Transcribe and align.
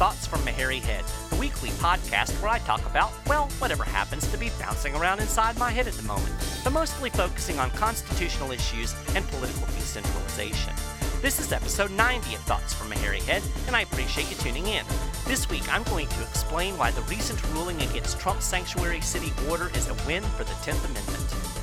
Thoughts 0.00 0.26
from 0.26 0.48
a 0.48 0.50
Hairy 0.50 0.78
Head, 0.78 1.04
the 1.28 1.36
weekly 1.36 1.68
podcast 1.72 2.30
where 2.40 2.50
I 2.50 2.58
talk 2.60 2.80
about, 2.86 3.12
well, 3.26 3.50
whatever 3.58 3.84
happens 3.84 4.26
to 4.28 4.38
be 4.38 4.50
bouncing 4.58 4.94
around 4.94 5.20
inside 5.20 5.58
my 5.58 5.70
head 5.70 5.86
at 5.86 5.92
the 5.92 6.02
moment, 6.04 6.32
but 6.64 6.72
mostly 6.72 7.10
focusing 7.10 7.58
on 7.58 7.68
constitutional 7.72 8.50
issues 8.50 8.94
and 9.14 9.28
political 9.28 9.66
decentralization. 9.66 10.72
This 11.20 11.38
is 11.38 11.52
episode 11.52 11.90
90 11.90 12.34
of 12.34 12.40
Thoughts 12.44 12.72
from 12.72 12.90
a 12.92 12.94
Hairy 12.94 13.20
Head, 13.20 13.42
and 13.66 13.76
I 13.76 13.82
appreciate 13.82 14.30
you 14.30 14.36
tuning 14.36 14.68
in. 14.68 14.86
This 15.26 15.50
week, 15.50 15.70
I'm 15.70 15.82
going 15.82 16.08
to 16.08 16.22
explain 16.22 16.78
why 16.78 16.92
the 16.92 17.02
recent 17.02 17.38
ruling 17.52 17.82
against 17.82 18.18
Trump's 18.18 18.46
sanctuary 18.46 19.02
city 19.02 19.34
order 19.50 19.68
is 19.74 19.86
a 19.90 19.94
win 20.06 20.22
for 20.22 20.44
the 20.44 20.54
10th 20.64 20.82
Amendment. 20.82 21.59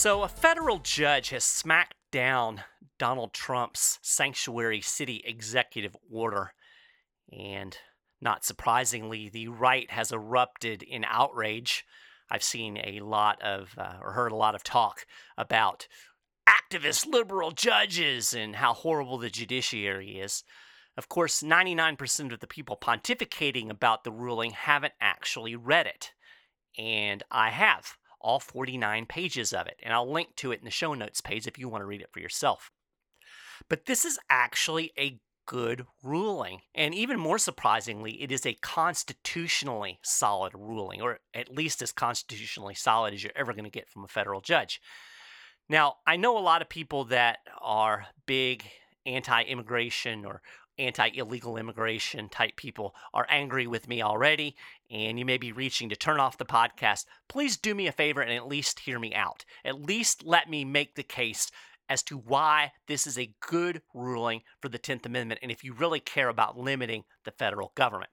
So, 0.00 0.22
a 0.22 0.28
federal 0.28 0.78
judge 0.78 1.28
has 1.28 1.44
smacked 1.44 1.94
down 2.10 2.62
Donald 2.98 3.34
Trump's 3.34 3.98
sanctuary 4.00 4.80
city 4.80 5.22
executive 5.26 5.94
order. 6.10 6.54
And 7.30 7.76
not 8.18 8.42
surprisingly, 8.42 9.28
the 9.28 9.48
right 9.48 9.90
has 9.90 10.10
erupted 10.10 10.82
in 10.82 11.04
outrage. 11.04 11.84
I've 12.30 12.42
seen 12.42 12.78
a 12.78 13.00
lot 13.00 13.42
of, 13.42 13.74
uh, 13.76 13.98
or 14.00 14.12
heard 14.12 14.32
a 14.32 14.36
lot 14.36 14.54
of 14.54 14.64
talk 14.64 15.04
about 15.36 15.86
activist 16.48 17.04
liberal 17.04 17.50
judges 17.50 18.32
and 18.32 18.56
how 18.56 18.72
horrible 18.72 19.18
the 19.18 19.28
judiciary 19.28 20.18
is. 20.18 20.44
Of 20.96 21.10
course, 21.10 21.42
99% 21.42 22.32
of 22.32 22.40
the 22.40 22.46
people 22.46 22.78
pontificating 22.78 23.68
about 23.68 24.04
the 24.04 24.12
ruling 24.12 24.52
haven't 24.52 24.94
actually 24.98 25.56
read 25.56 25.86
it. 25.86 26.12
And 26.78 27.22
I 27.30 27.50
have 27.50 27.98
all 28.20 28.40
49 28.40 29.06
pages 29.06 29.52
of 29.52 29.66
it, 29.66 29.78
and 29.82 29.92
I'll 29.92 30.10
link 30.10 30.36
to 30.36 30.52
it 30.52 30.58
in 30.58 30.64
the 30.64 30.70
show 30.70 30.94
notes 30.94 31.20
page 31.20 31.46
if 31.46 31.58
you 31.58 31.68
want 31.68 31.82
to 31.82 31.86
read 31.86 32.00
it 32.00 32.12
for 32.12 32.20
yourself. 32.20 32.70
But 33.68 33.86
this 33.86 34.04
is 34.04 34.18
actually 34.28 34.92
a 34.98 35.20
good 35.46 35.86
ruling, 36.02 36.60
and 36.74 36.94
even 36.94 37.18
more 37.18 37.38
surprisingly, 37.38 38.22
it 38.22 38.30
is 38.30 38.46
a 38.46 38.54
constitutionally 38.54 39.98
solid 40.02 40.52
ruling, 40.54 41.00
or 41.02 41.18
at 41.34 41.52
least 41.52 41.82
as 41.82 41.92
constitutionally 41.92 42.74
solid 42.74 43.14
as 43.14 43.22
you're 43.22 43.32
ever 43.34 43.52
going 43.52 43.64
to 43.64 43.70
get 43.70 43.88
from 43.88 44.04
a 44.04 44.08
federal 44.08 44.40
judge. 44.40 44.80
Now, 45.68 45.96
I 46.06 46.16
know 46.16 46.36
a 46.36 46.40
lot 46.40 46.62
of 46.62 46.68
people 46.68 47.04
that 47.06 47.38
are 47.60 48.06
big 48.26 48.64
anti 49.06 49.42
immigration 49.42 50.24
or 50.24 50.42
anti 50.80 51.10
illegal 51.14 51.56
immigration 51.56 52.28
type 52.28 52.56
people 52.56 52.94
are 53.14 53.26
angry 53.28 53.66
with 53.66 53.86
me 53.86 54.02
already, 54.02 54.56
and 54.90 55.18
you 55.18 55.24
may 55.24 55.38
be 55.38 55.52
reaching 55.52 55.88
to 55.90 55.96
turn 55.96 56.18
off 56.18 56.38
the 56.38 56.44
podcast. 56.44 57.04
Please 57.28 57.56
do 57.56 57.74
me 57.74 57.86
a 57.86 57.92
favor 57.92 58.20
and 58.20 58.32
at 58.32 58.48
least 58.48 58.80
hear 58.80 58.98
me 58.98 59.14
out. 59.14 59.44
At 59.64 59.80
least 59.80 60.24
let 60.24 60.48
me 60.48 60.64
make 60.64 60.94
the 60.94 61.02
case 61.02 61.50
as 61.88 62.02
to 62.04 62.16
why 62.16 62.72
this 62.86 63.06
is 63.06 63.18
a 63.18 63.34
good 63.40 63.82
ruling 63.92 64.42
for 64.60 64.68
the 64.68 64.78
10th 64.78 65.04
Amendment 65.06 65.40
and 65.42 65.50
if 65.50 65.64
you 65.64 65.74
really 65.74 66.00
care 66.00 66.28
about 66.28 66.56
limiting 66.56 67.04
the 67.24 67.32
federal 67.32 67.72
government. 67.74 68.10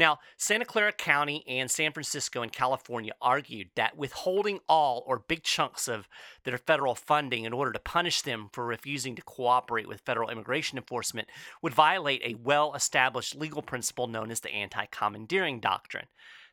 Now, 0.00 0.18
Santa 0.38 0.64
Clara 0.64 0.92
County 0.92 1.44
and 1.46 1.70
San 1.70 1.92
Francisco 1.92 2.40
and 2.40 2.50
California 2.50 3.12
argued 3.20 3.68
that 3.74 3.98
withholding 3.98 4.60
all 4.66 5.04
or 5.06 5.18
big 5.18 5.42
chunks 5.42 5.88
of 5.88 6.08
their 6.44 6.56
federal 6.56 6.94
funding 6.94 7.44
in 7.44 7.52
order 7.52 7.70
to 7.70 7.78
punish 7.78 8.22
them 8.22 8.48
for 8.50 8.64
refusing 8.64 9.14
to 9.16 9.22
cooperate 9.22 9.86
with 9.86 10.00
federal 10.00 10.30
immigration 10.30 10.78
enforcement 10.78 11.28
would 11.60 11.74
violate 11.74 12.22
a 12.24 12.32
well 12.42 12.74
established 12.74 13.34
legal 13.34 13.60
principle 13.60 14.06
known 14.06 14.30
as 14.30 14.40
the 14.40 14.48
anti 14.48 14.86
commandeering 14.86 15.60
doctrine. 15.60 16.06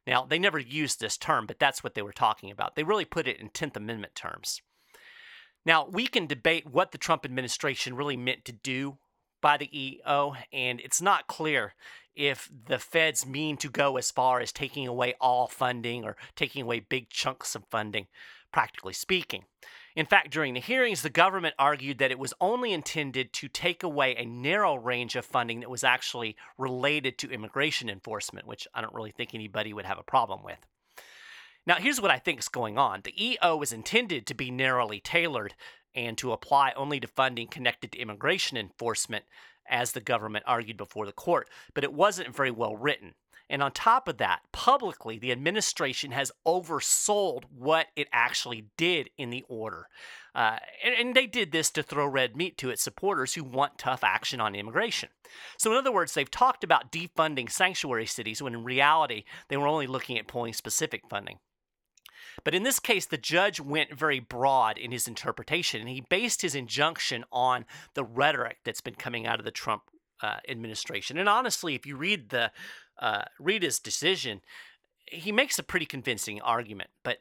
Now, 0.06 0.25
they 0.25 0.40
never 0.40 0.59
used 0.59 1.00
this 1.00 1.16
term, 1.16 1.46
but 1.46 1.57
that's 1.57 1.81
what 1.81 1.96
they 1.96 2.02
were 2.02 2.12
talking 2.12 2.52
about. 2.52 2.75
They 2.75 2.84
really 2.84 3.06
put 3.06 3.30
it 3.30 3.40
in 3.40 3.50
10th 3.50 3.78
Amendment 3.78 4.13
terms. 4.13 4.62
Now, 5.66 5.88
we 5.90 6.07
can 6.07 6.28
debate 6.28 6.68
what 6.68 6.91
the 6.91 6.97
Trump 6.97 7.24
administration 7.24 7.96
really 7.96 8.18
meant 8.18 8.44
to 8.44 8.52
do 8.52 8.97
by 9.42 9.58
the 9.58 9.70
EO, 9.78 10.36
and 10.52 10.80
it's 10.80 11.02
not 11.02 11.28
clear 11.28 11.74
if 12.16 12.50
the 12.66 12.80
feds 12.80 13.25
mean 13.25 13.58
to 13.58 13.70
go 13.70 13.98
as 13.98 14.12
far 14.12 14.40
as 14.40 14.52
taking 14.52 14.88
away 14.88 15.14
all 15.22 15.48
funding 15.48 16.03
or 16.03 16.18
taking 16.36 16.64
away 16.64 16.80
big 16.80 17.09
chunks 17.09 17.53
of 17.56 17.64
funding, 17.70 18.08
practically 18.52 18.94
speaking. 18.94 19.44
In 19.96 20.06
fact, 20.06 20.31
during 20.31 20.53
the 20.53 20.59
hearings, 20.59 21.02
the 21.02 21.09
government 21.09 21.56
argued 21.58 21.98
that 21.98 22.12
it 22.12 22.20
was 22.20 22.34
only 22.40 22.72
intended 22.72 23.34
to 23.34 23.48
take 23.48 23.81
away 23.81 24.16
a 24.16 24.25
narrow 24.25 24.75
range 24.75 25.16
of 25.16 25.25
funding 25.25 25.59
that 25.62 25.72
was 25.72 25.84
actually 25.84 26.36
related 26.58 27.18
to 27.18 27.31
immigration 27.31 27.90
enforcement, 27.90 28.46
which 28.46 28.68
I 28.74 28.81
don't 28.81 28.94
really 28.94 29.12
think 29.12 29.34
anybody 29.34 29.74
would 29.74 29.86
have 29.86 29.98
a 29.98 30.04
problem 30.04 30.44
with. 30.44 30.59
Now, 31.66 31.75
here's 31.75 32.00
what 32.00 32.12
I 32.12 32.19
think 32.19 32.40
is 32.40 32.48
going 32.48 32.78
on 32.78 33.02
the 33.04 33.38
EO 33.44 33.62
is 33.62 33.74
intended 33.74 34.25
to 34.28 34.34
be 34.34 34.50
narrowly 34.50 35.00
tailored 35.00 35.56
and 35.97 36.18
to 36.19 36.31
apply 36.31 36.72
only 36.78 37.02
to 37.02 37.08
funding 37.08 37.47
connected 37.47 37.91
to 37.91 38.00
immigration 38.00 38.56
enforcement, 38.56 39.25
as 39.69 39.91
the 39.91 40.00
government 40.00 40.46
argued 40.47 40.78
before 40.78 41.06
the 41.06 41.12
court, 41.12 41.50
but 41.74 41.84
it 41.84 41.91
wasn't 41.91 42.34
very 42.34 42.52
well 42.52 42.78
written. 42.78 43.13
And 43.50 43.63
on 43.63 43.72
top 43.72 44.09
of 44.09 44.18
that, 44.18 44.41
publicly, 44.52 45.18
the 45.18 45.31
administration 45.31 46.12
has 46.12 46.34
oversold 46.46 47.44
what 47.50 47.88
it 47.96 48.09
actually 48.12 48.66
did 48.78 49.09
in 49.18 49.30
the 49.30 49.46
order. 49.47 49.88
Uh, 50.36 50.57
and, 50.84 50.96
and 50.96 51.16
they 51.16 51.28
did 51.28 51.52
this 51.52 51.72
to 51.72 51.81
throw 51.81 52.06
red 52.06 52.36
meat 52.36 52.57
to 52.57 52.69
its 52.69 52.84
supporters 52.84 53.34
who 53.34 53.44
want 53.44 53.78
tough 53.78 54.03
action 54.03 54.41
on 54.41 54.53
immigration. 54.53 55.09
So, 55.57 55.72
in 55.72 55.78
other 55.78 55.94
words, 55.94 56.13
they've 56.13 56.30
talked 56.30 56.63
about 56.63 56.91
defunding 56.91 57.50
sanctuary 57.50 58.06
cities 58.06 58.41
when 58.41 58.53
in 58.53 58.63
reality, 58.63 59.24
they 59.47 59.57
were 59.57 59.68
only 59.68 59.88
looking 59.88 60.18
at 60.18 60.28
pulling 60.28 60.53
specific 60.53 61.03
funding. 61.09 61.40
But 62.47 62.56
in 62.56 62.63
this 62.63 62.80
case, 62.80 63.06
the 63.06 63.18
judge 63.18 63.59
went 63.59 63.94
very 63.94 64.22
broad 64.22 64.78
in 64.78 64.91
his 64.91 65.06
interpretation, 65.06 65.81
and 65.81 65.90
he 65.90 66.00
based 66.00 66.41
his 66.41 66.56
injunction 66.56 67.25
on 67.30 67.66
the 67.94 68.06
rhetoric 68.06 68.59
that's 68.63 68.80
been 68.80 68.96
coming 68.96 69.28
out 69.28 69.40
of 69.40 69.44
the 69.44 69.52
Trump 69.52 69.81
uh, 70.22 70.38
administration. 70.47 71.18
And 71.18 71.28
honestly, 71.28 71.75
if 71.75 71.86
you 71.86 71.97
read 71.97 72.30
the 72.30 72.53
uh, 73.02 73.24
read 73.38 73.63
his 73.63 73.80
decision, 73.80 74.40
he 75.12 75.34
makes 75.34 75.59
a 75.59 75.63
pretty 75.63 75.86
convincing 75.86 76.40
argument. 76.40 76.90
But 77.03 77.18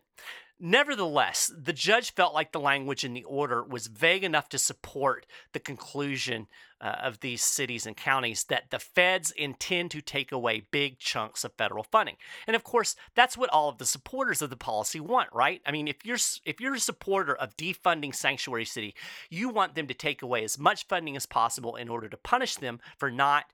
Nevertheless, 0.59 1.53
the 1.55 1.75
judge 1.75 2.15
felt 2.15 2.33
like 2.33 2.53
the 2.53 2.61
language 2.61 3.05
in 3.05 3.12
the 3.12 3.25
order 3.25 3.62
was 3.62 3.89
vague 3.89 4.25
enough 4.25 4.49
to 4.49 4.59
support 4.59 5.27
the 5.53 5.61
conclusion 5.61 6.47
uh, 6.81 6.97
of 7.03 7.21
these 7.21 7.43
cities 7.43 7.84
and 7.84 7.94
counties 7.94 8.45
that 8.45 8.71
the 8.71 8.78
feds 8.78 9.30
intend 9.33 9.91
to 9.91 10.01
take 10.01 10.33
away 10.33 10.66
big 10.71 10.98
chunks 10.98 11.45
of 11.45 11.53
federal 11.59 11.83
funding. 11.83 12.16
And 12.47 12.57
of 12.57 12.65
course, 12.65 12.97
that's 13.15 13.36
what 13.36 13.51
all 13.51 13.69
of 13.69 13.77
the 13.77 13.84
supporters 13.84 14.41
of 14.41 14.48
the 14.48 14.57
policy 14.57 14.98
want, 14.98 15.28
right? 15.30 15.60
I 15.66 15.72
mean, 15.72 15.89
if 15.89 16.07
you're 16.07 16.19
if 16.47 16.59
you're 16.59 16.75
a 16.75 16.80
supporter 16.80 17.34
of 17.34 17.57
defunding 17.59 18.15
sanctuary 18.15 18.65
city, 18.65 18.95
you 19.28 19.51
want 19.51 19.75
them 19.75 19.86
to 19.89 19.95
take 19.95 20.22
away 20.22 20.42
as 20.42 20.59
much 20.59 20.86
funding 20.86 21.16
as 21.16 21.27
possible 21.27 21.77
in 21.77 21.91
order 21.91 22.09
to 22.09 22.16
punish 22.16 22.57
them 22.57 22.80
for 22.97 23.10
not 23.10 23.45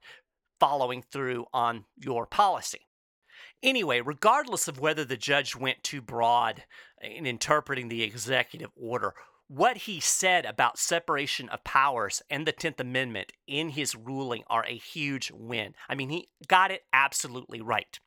following 0.57 1.01
through 1.01 1.47
on 1.53 1.83
your 1.97 2.25
policy. 2.25 2.87
Anyway, 3.63 4.01
regardless 4.01 4.67
of 4.67 4.79
whether 4.79 5.05
the 5.05 5.15
judge 5.15 5.55
went 5.55 5.81
too 5.83 6.01
broad 6.01 6.63
in 7.01 7.25
interpreting 7.25 7.87
the 7.87 8.03
executive 8.03 8.69
order, 8.75 9.13
what 9.47 9.77
he 9.77 10.01
said 10.01 10.45
about 10.45 10.77
separation 10.77 11.47
of 11.47 11.63
powers 11.63 12.21
and 12.29 12.45
the 12.45 12.51
10th 12.51 12.81
Amendment 12.81 13.31
in 13.47 13.69
his 13.69 13.95
ruling 13.95 14.43
are 14.47 14.65
a 14.65 14.75
huge 14.75 15.31
win. 15.31 15.75
I 15.87 15.95
mean, 15.95 16.09
he 16.09 16.27
got 16.47 16.71
it 16.71 16.81
absolutely 16.91 17.61
right. 17.61 17.99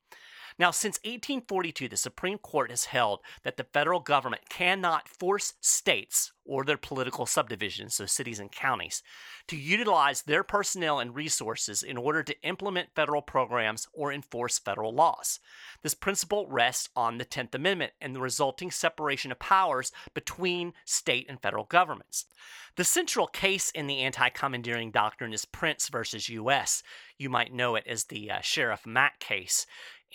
Now, 0.59 0.71
since 0.71 0.99
1842, 0.99 1.89
the 1.89 1.97
Supreme 1.97 2.39
Court 2.39 2.71
has 2.71 2.87
held 2.87 3.21
that 3.43 3.59
the 3.59 3.65
federal 3.65 4.01
government 4.01 4.49
cannot 4.49 5.09
force 5.09 5.55
states 5.61 6.33
or 6.47 6.65
their 6.65 6.79
political 6.79 7.27
subdivisions, 7.27 7.97
so 7.97 8.07
cities 8.07 8.39
and 8.39 8.51
counties, 8.51 9.03
to 9.49 9.57
utilize 9.57 10.23
their 10.23 10.43
personnel 10.43 10.99
and 10.99 11.15
resources 11.15 11.83
in 11.83 11.97
order 11.99 12.23
to 12.23 12.41
implement 12.43 12.95
federal 12.95 13.21
programs 13.21 13.87
or 13.93 14.13
enforce 14.13 14.59
federal 14.59 14.95
laws. 14.95 15.41
This 15.83 15.95
principle 15.95 16.47
rests 16.49 16.89
on 16.97 17.19
the 17.19 17.25
10th 17.25 17.55
Amendment 17.55 17.93
and 18.01 18.15
the 18.15 18.21
resulting 18.21 18.71
separation 18.71 19.33
of 19.33 19.39
powers 19.39 19.93
between 20.15 20.73
state 20.85 21.27
and 21.29 21.41
federal 21.41 21.65
governments. 21.65 22.27
The 22.77 22.85
central 22.85 23.27
case 23.27 23.71
in 23.71 23.87
the 23.87 24.01
anti 24.01 24.29
commandeering 24.29 24.91
doctrine 24.91 25.33
is 25.33 25.47
Printz 25.47 25.91
versus 25.91 26.29
U.S. 26.29 26.83
You 27.17 27.31
might 27.31 27.53
know 27.53 27.75
it 27.75 27.87
as 27.87 28.05
the 28.05 28.31
uh, 28.31 28.41
Sheriff 28.43 28.87
Mack 28.87 29.19
case 29.19 29.67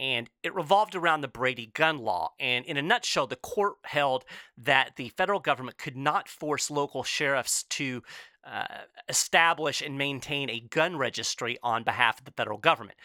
and 0.01 0.31
it 0.41 0.55
revolved 0.55 0.95
around 0.95 1.21
the 1.21 1.27
Brady 1.27 1.67
gun 1.75 1.99
law. 1.99 2.31
And 2.39 2.65
in 2.65 2.75
a 2.75 2.81
nutshell, 2.81 3.27
the 3.27 3.35
court 3.35 3.75
held 3.83 4.25
that 4.57 4.95
the 4.95 5.09
federal 5.09 5.39
government 5.39 5.77
could 5.77 5.95
not 5.95 6.27
force 6.27 6.71
local 6.71 7.03
sheriffs 7.03 7.63
to 7.69 8.01
uh, 8.43 8.65
establish 9.07 9.79
and 9.79 9.99
maintain 9.99 10.49
a 10.49 10.59
gun 10.59 10.97
registry 10.97 11.59
on 11.61 11.83
behalf 11.83 12.17
of 12.17 12.25
the 12.25 12.33
federal 12.35 12.57
government. 12.57 12.97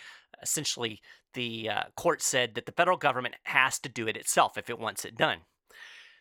Essentially, 0.42 1.02
the 1.34 1.68
uh, 1.68 1.82
court 1.96 2.22
said 2.22 2.54
that 2.54 2.64
the 2.64 2.72
federal 2.72 2.96
government 2.96 3.34
has 3.42 3.78
to 3.80 3.90
do 3.90 4.08
it 4.08 4.16
itself 4.16 4.56
if 4.56 4.70
it 4.70 4.78
wants 4.78 5.04
it 5.04 5.18
done. 5.18 5.40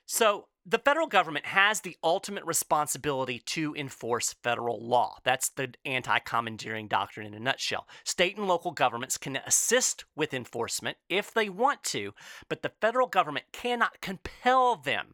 So, 0.05 0.49
the 0.65 0.79
federal 0.79 1.05
government 1.05 1.45
has 1.45 1.81
the 1.81 1.95
ultimate 2.03 2.43
responsibility 2.43 3.39
to 3.39 3.75
enforce 3.75 4.33
federal 4.41 4.83
law. 4.83 5.17
That's 5.23 5.49
the 5.49 5.73
anti 5.85 6.17
commandeering 6.19 6.87
doctrine 6.87 7.27
in 7.27 7.33
a 7.35 7.39
nutshell. 7.39 7.87
State 8.03 8.37
and 8.37 8.47
local 8.47 8.71
governments 8.71 9.17
can 9.17 9.35
assist 9.45 10.05
with 10.15 10.33
enforcement 10.33 10.97
if 11.07 11.31
they 11.31 11.49
want 11.49 11.83
to, 11.85 12.13
but 12.49 12.63
the 12.63 12.71
federal 12.81 13.07
government 13.07 13.45
cannot 13.51 14.01
compel 14.01 14.75
them 14.75 15.13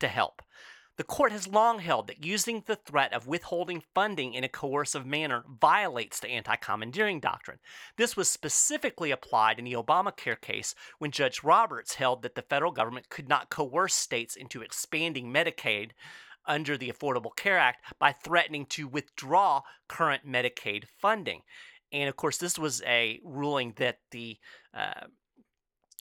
to 0.00 0.08
help. 0.08 0.42
The 1.00 1.04
court 1.04 1.32
has 1.32 1.48
long 1.48 1.78
held 1.78 2.08
that 2.08 2.26
using 2.26 2.62
the 2.66 2.76
threat 2.76 3.14
of 3.14 3.26
withholding 3.26 3.82
funding 3.94 4.34
in 4.34 4.44
a 4.44 4.50
coercive 4.50 5.06
manner 5.06 5.44
violates 5.58 6.20
the 6.20 6.28
anti 6.28 6.56
commandeering 6.56 7.20
doctrine. 7.20 7.58
This 7.96 8.18
was 8.18 8.28
specifically 8.28 9.10
applied 9.10 9.58
in 9.58 9.64
the 9.64 9.72
Obamacare 9.72 10.38
case 10.38 10.74
when 10.98 11.10
Judge 11.10 11.42
Roberts 11.42 11.94
held 11.94 12.20
that 12.20 12.34
the 12.34 12.42
federal 12.42 12.70
government 12.70 13.08
could 13.08 13.30
not 13.30 13.48
coerce 13.48 13.94
states 13.94 14.36
into 14.36 14.60
expanding 14.60 15.32
Medicaid 15.32 15.92
under 16.44 16.76
the 16.76 16.92
Affordable 16.92 17.34
Care 17.34 17.58
Act 17.58 17.82
by 17.98 18.12
threatening 18.12 18.66
to 18.66 18.86
withdraw 18.86 19.62
current 19.88 20.28
Medicaid 20.28 20.84
funding. 20.98 21.40
And 21.90 22.10
of 22.10 22.16
course, 22.16 22.36
this 22.36 22.58
was 22.58 22.82
a 22.82 23.20
ruling 23.24 23.72
that 23.76 24.00
the 24.10 24.36
uh, 24.74 25.06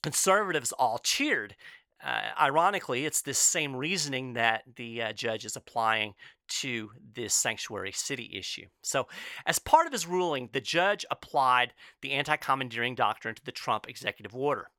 conservatives 0.04 0.74
all 0.74 1.00
cheered 1.00 1.56
uh, 2.04 2.22
ironically, 2.40 3.06
it's 3.06 3.22
this 3.22 3.40
same 3.40 3.75
reasoning 3.75 4.34
that 4.34 4.63
the 4.75 5.01
uh, 5.01 5.13
judge 5.13 5.46
is 5.46 5.56
applying 5.56 6.13
to 6.48 6.90
this 7.13 7.34
sanctuary 7.34 7.92
city 7.92 8.31
issue. 8.34 8.66
So, 8.84 9.07
as 9.46 9.60
part 9.60 9.86
of 9.86 9.92
his 9.92 10.07
ruling, 10.07 10.50
the 10.54 10.62
judge 10.62 11.06
applied 11.12 11.74
the 12.01 12.12
anti 12.12 12.38
commandeering 12.38 12.96
doctrine 12.96 13.36
to 13.36 13.46
the 13.46 13.51
Trump 13.51 13.88
executive 13.90 14.36
order. 14.36 14.69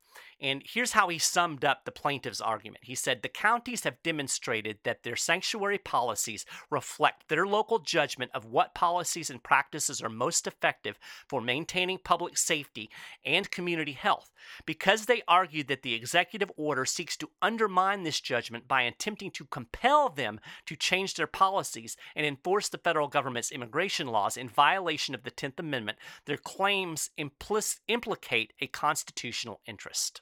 And 0.41 0.63
here's 0.65 0.93
how 0.93 1.07
he 1.09 1.19
summed 1.19 1.63
up 1.63 1.85
the 1.85 1.91
plaintiff's 1.91 2.41
argument. 2.41 2.85
He 2.85 2.95
said 2.95 3.21
the 3.21 3.29
counties 3.29 3.83
have 3.83 4.01
demonstrated 4.01 4.79
that 4.83 5.03
their 5.03 5.15
sanctuary 5.15 5.77
policies 5.77 6.47
reflect 6.71 7.27
their 7.27 7.45
local 7.45 7.77
judgment 7.77 8.31
of 8.33 8.45
what 8.45 8.73
policies 8.73 9.29
and 9.29 9.43
practices 9.43 10.01
are 10.01 10.09
most 10.09 10.47
effective 10.47 10.97
for 11.27 11.41
maintaining 11.41 11.99
public 11.99 12.37
safety 12.37 12.89
and 13.23 13.51
community 13.51 13.91
health. 13.91 14.31
Because 14.65 15.05
they 15.05 15.21
argue 15.27 15.63
that 15.65 15.83
the 15.83 15.93
executive 15.93 16.51
order 16.57 16.85
seeks 16.85 17.15
to 17.17 17.29
undermine 17.43 18.01
this 18.01 18.19
judgment 18.19 18.67
by 18.67 18.81
attempting 18.81 19.29
to 19.31 19.45
compel 19.45 20.09
them 20.09 20.39
to 20.65 20.75
change 20.75 21.13
their 21.13 21.27
policies 21.27 21.95
and 22.15 22.25
enforce 22.25 22.67
the 22.67 22.79
federal 22.79 23.07
government's 23.07 23.51
immigration 23.51 24.07
laws 24.07 24.37
in 24.37 24.49
violation 24.49 25.13
of 25.13 25.23
the 25.23 25.29
10th 25.29 25.59
Amendment, 25.59 25.99
their 26.25 26.37
claims 26.37 27.11
implic- 27.19 27.79
implicate 27.87 28.53
a 28.59 28.65
constitutional 28.65 29.61
interest. 29.67 30.21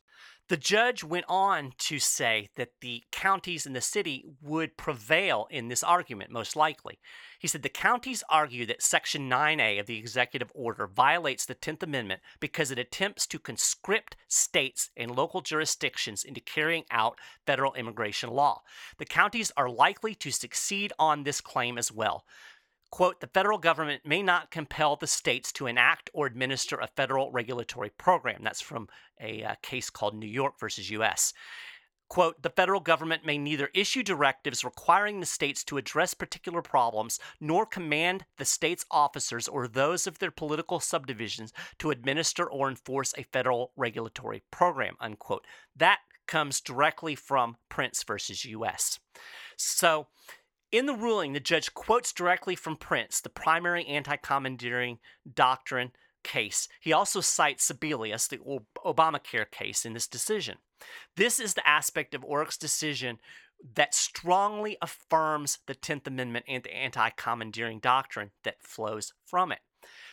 The 0.50 0.57
judge 0.57 1.04
went 1.04 1.25
on 1.30 1.74
to 1.78 2.00
say 2.00 2.50
that 2.56 2.72
the 2.81 3.04
counties 3.12 3.68
and 3.68 3.75
the 3.75 3.81
city 3.81 4.25
would 4.42 4.78
prevail 4.78 5.48
in 5.51 5.68
this 5.68 5.84
argument, 5.84 6.31
most 6.31 6.56
likely. 6.56 6.98
He 7.38 7.48
said 7.48 7.62
the 7.62 7.69
counties 7.69 8.24
argue 8.31 8.66
that 8.66 8.81
Section 8.81 9.30
9A 9.30 9.80
of 9.80 9.86
the 9.86 10.00
executive 10.00 10.51
order 10.56 10.88
violates 10.88 11.46
the 11.46 11.54
10th 11.54 11.84
Amendment 11.84 12.22
because 12.40 12.72
it 12.72 12.80
attempts 12.80 13.28
to 13.28 13.38
conscript 13.38 14.16
states 14.28 14.90
and 14.98 15.16
local 15.16 15.42
jurisdictions 15.42 16.24
into 16.24 16.42
carrying 16.42 16.86
out 16.90 17.19
federal 17.46 17.75
immigration 17.75 18.31
law. 18.31 18.63
The 18.98 19.06
counties 19.06 19.51
are 19.56 19.69
likely 19.69 20.16
to 20.16 20.31
succeed 20.31 20.92
on 20.98 21.24
this 21.24 21.42
claim 21.42 21.78
as 21.78 21.92
well 21.92 22.25
quote, 22.91 23.21
the 23.21 23.27
federal 23.27 23.57
government 23.57 24.06
may 24.06 24.24
not 24.24 24.51
compel 24.51 24.95
the 24.95 25.07
states 25.07 25.51
to 25.53 25.68
enact 25.68 26.09
or 26.13 26.25
administer 26.25 26.77
a 26.77 26.88
federal 26.88 27.31
regulatory 27.31 27.89
program. 27.89 28.41
That's 28.44 28.62
from 28.62 28.88
a 29.19 29.44
uh, 29.44 29.56
case 29.62 29.89
called 29.89 30.15
New 30.15 30.27
York 30.27 30.59
versus 30.59 30.89
U.S. 30.91 31.33
Quote, 32.09 32.41
the 32.41 32.50
federal 32.50 32.80
government 32.80 33.24
may 33.24 33.38
neither 33.38 33.69
issue 33.75 34.01
directives 34.01 34.65
requiring 34.65 35.19
the 35.19 35.27
states 35.27 35.63
to 35.65 35.77
address 35.77 36.15
particular 36.15 36.63
problems, 36.63 37.19
nor 37.39 37.68
command 37.68 38.25
the 38.38 38.45
states' 38.45 38.86
officers 38.89 39.47
or 39.47 39.68
those 39.68 40.07
of 40.07 40.18
their 40.18 40.31
political 40.31 40.80
subdivisions 40.80 41.53
to 41.77 41.91
administer 41.91 42.50
or 42.50 42.68
enforce 42.68 43.13
a 43.15 43.24
federal 43.31 43.74
regulatory 43.77 44.41
program, 44.50 44.95
unquote. 45.00 45.45
That 45.75 46.00
comes 46.25 46.62
directly 46.62 47.13
from 47.13 47.57
Printz 47.69 48.03
versus 48.06 48.44
U.S. 48.45 49.00
So 49.56 50.07
in 50.71 50.86
the 50.86 50.94
ruling, 50.94 51.33
the 51.33 51.39
judge 51.39 51.74
quotes 51.74 52.13
directly 52.13 52.56
from 52.56 52.77
Printz, 52.77 53.21
the 53.21 53.30
primary 53.30 53.86
anti 53.86 54.16
commandeering 54.16 55.00
doctrine 55.31 55.92
case. 56.24 56.68
He 56.80 56.94
also 56.94 57.21
cites 57.21 57.69
Sebelius, 57.69 58.30
the 58.30 58.39
Obamacare 58.86 59.50
case, 59.50 59.86
in 59.86 59.94
this 59.94 60.07
decision. 60.07 60.57
This 61.16 61.39
is 61.39 61.54
the 61.54 61.68
aspect 61.68 62.13
of 62.13 62.21
Orrick's 62.21 62.57
decision 62.57 63.19
that 63.75 63.94
strongly 63.94 64.77
affirms 64.81 65.60
the 65.66 65.75
10th 65.75 66.07
Amendment 66.07 66.45
and 66.48 66.63
the 66.63 66.74
anti 66.74 67.10
commandeering 67.12 67.80
doctrine 67.80 68.31
that 68.44 68.62
flows 68.62 69.13
from 69.25 69.51
it. 69.51 69.60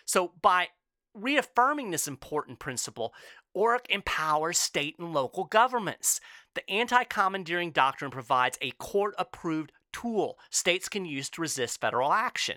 So, 0.04 0.32
by 0.40 0.68
reaffirming 1.14 1.90
this 1.90 2.08
important 2.08 2.58
principle, 2.58 3.14
Orrick 3.56 3.86
empowers 3.88 4.58
state 4.58 4.96
and 4.98 5.12
local 5.12 5.44
governments. 5.44 6.20
The 6.54 6.68
anti 6.70 7.04
commandeering 7.04 7.70
doctrine 7.72 8.10
provides 8.10 8.58
a 8.60 8.72
court 8.72 9.14
approved 9.18 9.72
tool 9.96 10.38
states 10.50 10.88
can 10.88 11.06
use 11.06 11.30
to 11.30 11.40
resist 11.40 11.80
federal 11.80 12.12
action. 12.12 12.56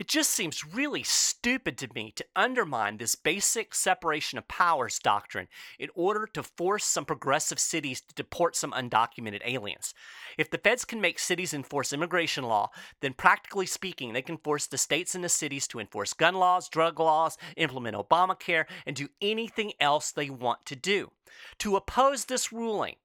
It 0.00 0.08
just 0.08 0.30
seems 0.30 0.74
really 0.74 1.04
stupid 1.04 1.78
to 1.78 1.88
me 1.94 2.10
to 2.16 2.26
undermine 2.34 2.96
this 2.96 3.14
basic 3.14 3.72
separation 3.72 4.38
of 4.38 4.48
powers 4.48 4.98
doctrine 4.98 5.46
in 5.78 5.90
order 5.94 6.26
to 6.32 6.42
force 6.42 6.84
some 6.84 7.04
progressive 7.04 7.60
cities 7.60 8.00
to 8.00 8.14
deport 8.14 8.56
some 8.56 8.72
undocumented 8.72 9.42
aliens. 9.44 9.94
If 10.36 10.50
the 10.50 10.58
feds 10.58 10.84
can 10.84 11.00
make 11.00 11.20
cities 11.20 11.54
enforce 11.54 11.92
immigration 11.92 12.42
law, 12.42 12.70
then 13.00 13.12
practically 13.12 13.66
speaking, 13.66 14.12
they 14.12 14.22
can 14.22 14.38
force 14.38 14.66
the 14.66 14.78
states 14.78 15.14
and 15.14 15.22
the 15.22 15.28
cities 15.28 15.68
to 15.68 15.78
enforce 15.78 16.12
gun 16.12 16.34
laws, 16.34 16.68
drug 16.68 16.98
laws, 16.98 17.38
implement 17.56 17.96
Obamacare, 17.96 18.64
and 18.86 18.96
do 18.96 19.08
anything 19.20 19.72
else 19.78 20.10
they 20.10 20.30
want 20.30 20.66
to 20.66 20.74
do. 20.74 21.12
To 21.58 21.76
oppose 21.76 22.24
this 22.24 22.52
ruling, 22.52 22.96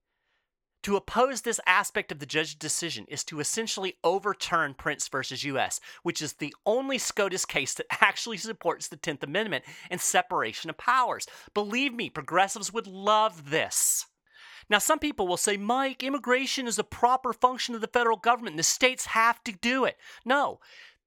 to 0.84 0.96
oppose 0.96 1.42
this 1.42 1.60
aspect 1.66 2.12
of 2.12 2.20
the 2.20 2.26
judge's 2.26 2.56
decision 2.56 3.06
is 3.08 3.24
to 3.26 3.40
essentially 3.40 3.96
overturn 4.04 4.74
Printz 4.74 5.10
versus 5.10 5.44
U.S., 5.44 5.80
which 6.04 6.22
is 6.22 6.34
the 6.34 6.54
only 6.66 6.98
SCOTUS 6.98 7.46
case 7.46 7.74
that 7.76 7.88
actually 8.02 8.38
supports 8.38 8.88
the 8.88 8.98
10th 8.98 9.24
Amendment 9.24 9.66
and 9.90 10.00
separation 10.00 10.70
of 10.70 10.78
powers. 10.78 11.28
Believe 11.54 11.94
me, 11.94 12.10
progressives 12.10 12.74
would 12.74 12.88
love 12.88 13.50
this. 13.50 14.06
Now, 14.70 14.78
some 14.78 15.00
people 15.00 15.28
will 15.28 15.38
say, 15.38 15.58
Mike, 15.58 16.04
immigration 16.04 16.68
is 16.68 16.78
a 16.78 16.84
proper 16.84 17.34
function 17.34 17.74
of 17.74 17.82
the 17.82 17.88
federal 17.88 18.18
government 18.18 18.56
the 18.56 18.64
states 18.64 19.08
have 19.08 19.44
to 19.46 19.52
do 19.52 19.86
it. 19.86 19.98
No, 20.26 20.60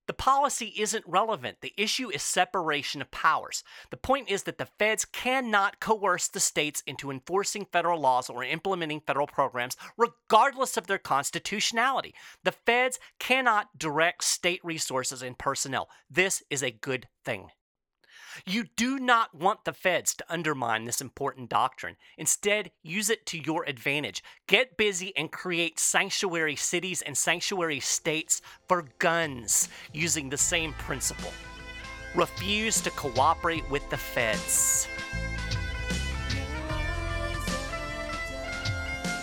the 0.06 0.12
policy 0.12 0.73
isn't 0.76 1.04
relevant. 1.06 1.59
The 1.61 1.73
issue 1.76 2.11
is 2.11 2.23
separation 2.23 3.00
of 3.00 3.11
powers. 3.11 3.62
The 3.90 3.97
point 3.97 4.30
is 4.30 4.42
that 4.44 4.59
the 4.59 4.68
feds 4.78 5.04
cannot 5.04 5.80
coerce 5.80 6.28
the 6.28 6.40
states 6.40 6.82
into 6.87 7.11
enforcing 7.11 7.66
federal 7.66 8.00
laws 8.00 8.28
or 8.28 8.42
implementing 8.42 9.00
federal 9.00 9.26
programs, 9.26 9.76
regardless 9.97 10.76
of 10.76 10.87
their 10.87 10.99
constitutionality. 10.99 12.14
The 12.42 12.52
feds 12.52 12.99
cannot 13.18 13.78
direct 13.78 14.25
state 14.25 14.61
resources 14.64 15.23
and 15.23 15.38
personnel. 15.38 15.88
This 16.11 16.42
is 16.50 16.62
a 16.62 16.71
good 16.71 17.09
thing. 17.25 17.50
You 18.47 18.65
do 18.77 18.99
not 18.99 19.35
want 19.35 19.65
the 19.65 19.73
feds 19.73 20.15
to 20.15 20.25
undermine 20.29 20.85
this 20.85 21.01
important 21.01 21.49
doctrine. 21.49 21.97
Instead, 22.17 22.71
use 22.83 23.11
it 23.11 23.27
to 23.27 23.39
your 23.39 23.65
advantage. 23.65 24.23
Get 24.47 24.77
busy 24.77 25.17
and 25.17 25.31
create 25.31 25.79
sanctuary 25.79 26.57
cities 26.57 27.03
and 27.03 27.17
sanctuary 27.17 27.81
states 27.81 28.43
for 28.69 28.89
guns 28.99 29.69
using 29.93 30.29
the 30.29 30.37
same 30.37 30.73
principle. 30.75 31.33
Refuse 32.15 32.81
to 32.83 32.91
cooperate 32.91 33.69
with 33.71 33.89
the 33.91 33.97
feds. 33.97 34.87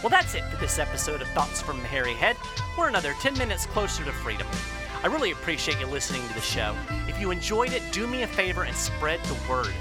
Well, 0.02 0.10
that's 0.10 0.34
it 0.34 0.46
for 0.46 0.56
this 0.58 0.80
episode 0.80 1.22
of 1.22 1.28
Thoughts 1.30 1.62
from 1.62 1.80
Hairy 1.80 2.14
Head. 2.14 2.38
We're 2.78 2.88
another 2.88 3.14
10 3.20 3.38
minutes 3.38 3.66
closer 3.66 4.06
to 4.06 4.12
freedom. 4.12 4.48
I 5.02 5.08
really 5.08 5.32
appreciate 5.32 5.80
you 5.80 5.86
listening 5.88 6.28
to 6.28 6.34
the 6.34 6.42
show. 6.42 6.76
If 7.08 7.20
you 7.20 7.32
enjoyed 7.32 7.74
it, 7.74 7.82
do 7.92 8.06
me 8.06 8.24
a 8.24 8.28
favor 8.28 8.64
and 8.64 8.76
spread 8.76 9.22
the 9.24 9.38
word. 9.50 9.74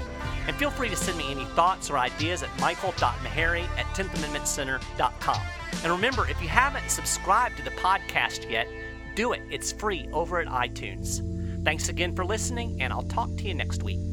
And 0.47 0.55
feel 0.55 0.71
free 0.71 0.89
to 0.89 0.95
send 0.95 1.17
me 1.17 1.29
any 1.29 1.45
thoughts 1.45 1.89
or 1.89 1.97
ideas 1.97 2.41
at 2.41 2.49
michael.meharry 2.59 3.63
at 3.77 3.85
10thamendmentcenter.com. 3.87 5.41
And 5.83 5.91
remember, 5.91 6.27
if 6.27 6.41
you 6.41 6.47
haven't 6.47 6.89
subscribed 6.89 7.57
to 7.57 7.63
the 7.63 7.71
podcast 7.71 8.49
yet, 8.49 8.67
do 9.15 9.33
it. 9.33 9.41
It's 9.49 9.71
free 9.71 10.09
over 10.13 10.39
at 10.39 10.47
iTunes. 10.47 11.23
Thanks 11.63 11.89
again 11.89 12.15
for 12.15 12.25
listening, 12.25 12.81
and 12.81 12.93
I'll 12.93 13.03
talk 13.03 13.35
to 13.37 13.43
you 13.43 13.53
next 13.53 13.83
week. 13.83 14.08